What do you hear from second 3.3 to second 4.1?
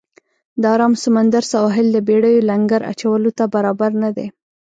ته برابر نه